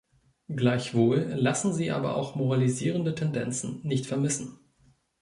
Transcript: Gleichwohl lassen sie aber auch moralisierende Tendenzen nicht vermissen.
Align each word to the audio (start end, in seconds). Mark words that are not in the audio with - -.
Gleichwohl 0.49 1.31
lassen 1.37 1.73
sie 1.75 1.91
aber 1.91 2.15
auch 2.15 2.33
moralisierende 2.33 3.13
Tendenzen 3.13 3.81
nicht 3.85 4.07
vermissen. 4.07 4.57